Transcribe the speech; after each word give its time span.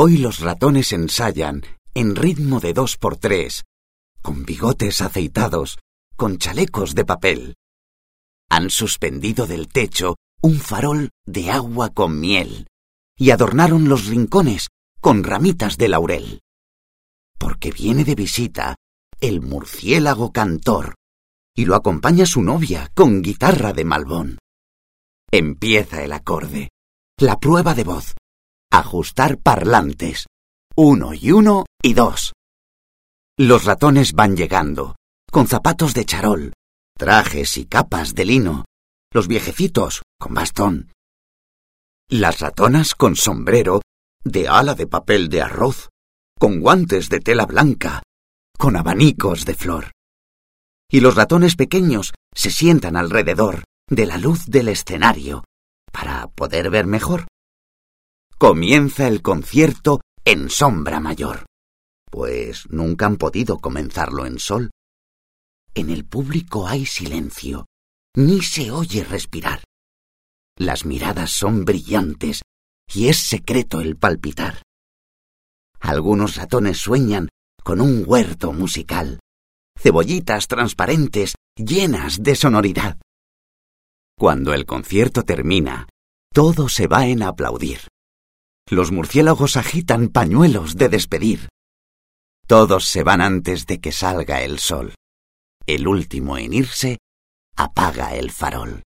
Hoy 0.00 0.16
los 0.18 0.38
ratones 0.38 0.92
ensayan 0.92 1.64
en 1.92 2.14
ritmo 2.14 2.60
de 2.60 2.72
dos 2.72 2.96
por 2.96 3.16
tres, 3.16 3.64
con 4.22 4.44
bigotes 4.44 5.00
aceitados, 5.00 5.80
con 6.14 6.38
chalecos 6.38 6.94
de 6.94 7.04
papel. 7.04 7.56
Han 8.48 8.70
suspendido 8.70 9.48
del 9.48 9.66
techo 9.66 10.14
un 10.40 10.60
farol 10.60 11.10
de 11.26 11.50
agua 11.50 11.90
con 11.90 12.20
miel 12.20 12.68
y 13.16 13.32
adornaron 13.32 13.88
los 13.88 14.06
rincones 14.06 14.68
con 15.00 15.24
ramitas 15.24 15.76
de 15.78 15.88
laurel. 15.88 16.42
Porque 17.36 17.72
viene 17.72 18.04
de 18.04 18.14
visita 18.14 18.76
el 19.20 19.40
murciélago 19.40 20.30
cantor 20.30 20.94
y 21.56 21.64
lo 21.64 21.74
acompaña 21.74 22.24
su 22.24 22.40
novia 22.40 22.88
con 22.94 23.20
guitarra 23.20 23.72
de 23.72 23.84
malbón. 23.84 24.38
Empieza 25.32 26.04
el 26.04 26.12
acorde, 26.12 26.68
la 27.18 27.36
prueba 27.40 27.74
de 27.74 27.82
voz, 27.82 28.14
ajustar 28.70 29.38
parlantes, 29.38 30.26
uno 30.76 31.14
y 31.14 31.32
uno 31.32 31.66
y 31.82 31.94
dos. 31.94 32.32
Los 33.38 33.64
ratones 33.64 34.12
van 34.12 34.36
llegando, 34.36 34.96
con 35.30 35.46
zapatos 35.46 35.94
de 35.94 36.04
charol, 36.04 36.52
trajes 36.96 37.56
y 37.56 37.66
capas 37.66 38.14
de 38.14 38.24
lino, 38.24 38.64
los 39.12 39.28
viejecitos 39.28 40.02
con 40.18 40.34
bastón. 40.34 40.92
Las 42.10 42.40
ratonas 42.40 42.94
con 42.94 43.16
sombrero 43.16 43.82
de 44.24 44.48
ala 44.48 44.74
de 44.74 44.86
papel 44.86 45.28
de 45.28 45.42
arroz, 45.42 45.88
con 46.38 46.60
guantes 46.60 47.08
de 47.08 47.20
tela 47.20 47.46
blanca, 47.46 48.02
con 48.58 48.76
abanicos 48.76 49.44
de 49.44 49.54
flor. 49.54 49.92
Y 50.90 51.00
los 51.00 51.14
ratones 51.14 51.54
pequeños 51.54 52.12
se 52.34 52.50
sientan 52.50 52.96
alrededor 52.96 53.64
de 53.88 54.06
la 54.06 54.18
luz 54.18 54.46
del 54.46 54.68
escenario 54.68 55.44
para 55.92 56.28
poder 56.28 56.70
ver 56.70 56.86
mejor. 56.86 57.26
Comienza 58.40 59.08
el 59.08 59.20
concierto 59.20 60.00
en 60.24 60.48
sombra 60.48 61.00
mayor, 61.00 61.46
pues 62.08 62.70
nunca 62.70 63.06
han 63.06 63.16
podido 63.16 63.58
comenzarlo 63.58 64.26
en 64.26 64.38
sol. 64.38 64.70
En 65.74 65.90
el 65.90 66.04
público 66.04 66.68
hay 66.68 66.86
silencio, 66.86 67.66
ni 68.14 68.40
se 68.42 68.70
oye 68.70 69.02
respirar. 69.02 69.64
Las 70.56 70.84
miradas 70.84 71.32
son 71.32 71.64
brillantes 71.64 72.42
y 72.94 73.08
es 73.08 73.16
secreto 73.16 73.80
el 73.80 73.96
palpitar. 73.96 74.62
Algunos 75.80 76.36
ratones 76.36 76.78
sueñan 76.78 77.28
con 77.64 77.80
un 77.80 78.04
huerto 78.06 78.52
musical, 78.52 79.18
cebollitas 79.76 80.46
transparentes 80.46 81.34
llenas 81.56 82.22
de 82.22 82.36
sonoridad. 82.36 82.98
Cuando 84.16 84.54
el 84.54 84.64
concierto 84.64 85.24
termina, 85.24 85.88
todo 86.32 86.68
se 86.68 86.86
va 86.86 87.08
en 87.08 87.24
aplaudir. 87.24 87.80
Los 88.70 88.92
murciélagos 88.92 89.56
agitan 89.56 90.08
pañuelos 90.08 90.76
de 90.76 90.90
despedir. 90.90 91.48
Todos 92.46 92.84
se 92.84 93.02
van 93.02 93.22
antes 93.22 93.66
de 93.66 93.80
que 93.80 93.92
salga 93.92 94.42
el 94.42 94.58
sol. 94.58 94.94
El 95.66 95.88
último 95.88 96.36
en 96.36 96.52
irse 96.52 96.98
apaga 97.56 98.14
el 98.14 98.30
farol. 98.30 98.82